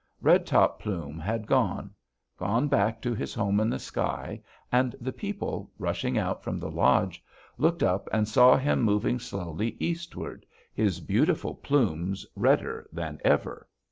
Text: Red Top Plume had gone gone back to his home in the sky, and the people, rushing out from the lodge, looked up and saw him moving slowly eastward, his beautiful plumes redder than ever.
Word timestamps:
Red 0.19 0.47
Top 0.47 0.79
Plume 0.79 1.19
had 1.19 1.45
gone 1.45 1.93
gone 2.35 2.67
back 2.67 3.03
to 3.03 3.13
his 3.13 3.35
home 3.35 3.59
in 3.59 3.69
the 3.69 3.77
sky, 3.77 4.41
and 4.71 4.95
the 4.99 5.13
people, 5.13 5.69
rushing 5.77 6.17
out 6.17 6.43
from 6.43 6.57
the 6.57 6.71
lodge, 6.71 7.23
looked 7.59 7.83
up 7.83 8.09
and 8.11 8.27
saw 8.27 8.57
him 8.57 8.81
moving 8.81 9.19
slowly 9.19 9.77
eastward, 9.79 10.43
his 10.73 11.01
beautiful 11.01 11.53
plumes 11.53 12.25
redder 12.35 12.89
than 12.91 13.21
ever. 13.23 13.67